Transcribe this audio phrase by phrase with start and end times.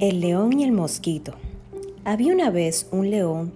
[0.00, 1.34] El león y el mosquito.
[2.04, 3.52] Había una vez un león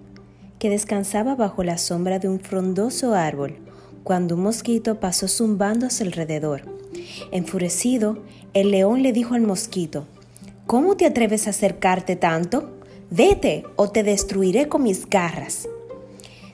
[0.60, 3.56] que descansaba bajo la sombra de un frondoso árbol
[4.04, 6.62] cuando un mosquito pasó zumbando a su alrededor.
[7.32, 8.18] Enfurecido,
[8.54, 10.06] el león le dijo al mosquito,
[10.68, 12.70] ¿Cómo te atreves a acercarte tanto?
[13.10, 15.68] Vete o te destruiré con mis garras.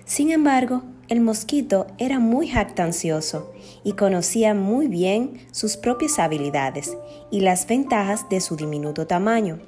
[0.06, 3.52] Sin embargo, el mosquito era muy jactancioso
[3.84, 6.96] y conocía muy bien sus propias habilidades
[7.30, 9.58] y las ventajas de su diminuto tamaño.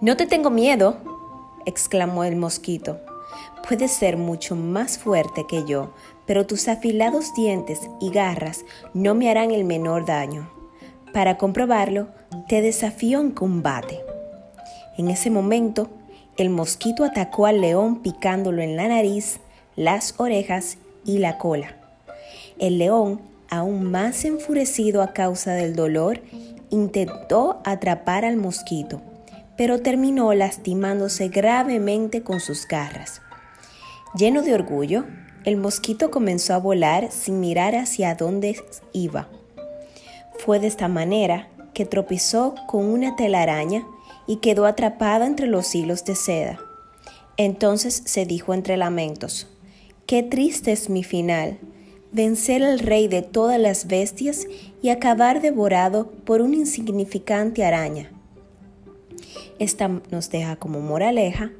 [0.00, 0.96] No te tengo miedo,
[1.64, 3.00] exclamó el mosquito.
[3.66, 5.92] Puedes ser mucho más fuerte que yo,
[6.26, 10.50] pero tus afilados dientes y garras no me harán el menor daño.
[11.12, 12.08] Para comprobarlo,
[12.48, 14.00] te desafío en combate.
[14.98, 15.88] En ese momento,
[16.36, 19.40] el mosquito atacó al león picándolo en la nariz,
[19.76, 21.76] las orejas y la cola.
[22.58, 26.20] El león, aún más enfurecido a causa del dolor,
[26.70, 29.00] intentó atrapar al mosquito
[29.56, 33.22] pero terminó lastimándose gravemente con sus garras.
[34.16, 35.04] Lleno de orgullo,
[35.44, 38.56] el mosquito comenzó a volar sin mirar hacia dónde
[38.92, 39.28] iba.
[40.38, 43.86] Fue de esta manera que tropezó con una telaraña
[44.26, 46.58] y quedó atrapado entre los hilos de seda.
[47.36, 49.48] Entonces se dijo entre lamentos,
[50.06, 51.58] Qué triste es mi final,
[52.12, 54.46] vencer al rey de todas las bestias
[54.82, 58.12] y acabar devorado por una insignificante araña.
[59.58, 61.52] Esta nos deja como moraleja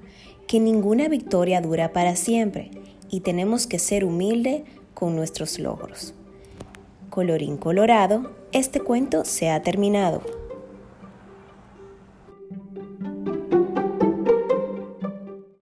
[0.47, 2.71] que ninguna victoria dura para siempre
[3.11, 6.15] y tenemos que ser humildes con nuestros logros.
[7.11, 10.44] Colorín colorado, este cuento se ha terminado.